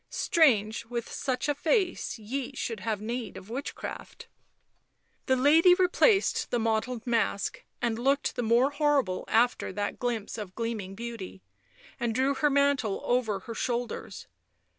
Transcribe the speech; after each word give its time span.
Strange 0.09 0.83
with 0.87 1.11
such 1.11 1.47
a 1.47 1.53
face 1.53 2.17
ye 2.17 2.55
should 2.55 2.79
have 2.79 2.99
need 2.99 3.37
of 3.37 3.51
witchcraft." 3.51 4.27
The 5.27 5.35
lady 5.35 5.75
replaced 5.75 6.49
the 6.49 6.57
mottled 6.57 7.05
task, 7.05 7.63
that 7.81 7.93
looked 7.99 8.35
the 8.35 8.41
more 8.41 8.71
horrible 8.71 9.25
after 9.27 9.71
that 9.73 9.99
glimpse 9.99 10.39
of 10.39 10.55
gleaming 10.55 10.95
beauty, 10.95 11.43
and 11.99 12.15
drew 12.15 12.33
her 12.33 12.49
mantle 12.49 13.03
over 13.05 13.41
her 13.41 13.53
shoulders. 13.53 14.25